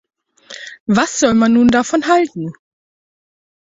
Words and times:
Was 0.95 1.19
soll 1.19 1.35
man 1.35 1.53
nun 1.53 1.67
davon 1.67 2.07
halten? 2.07 2.45